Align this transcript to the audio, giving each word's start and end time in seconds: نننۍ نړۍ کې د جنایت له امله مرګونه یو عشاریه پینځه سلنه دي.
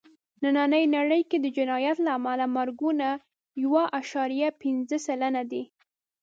نننۍ 0.41 0.83
نړۍ 0.95 1.21
کې 1.29 1.37
د 1.41 1.45
جنایت 1.57 1.97
له 2.05 2.09
امله 2.17 2.45
مرګونه 2.57 3.07
یو 3.63 3.73
عشاریه 3.99 4.49
پینځه 4.61 4.97
سلنه 5.05 5.43
دي. 5.51 5.63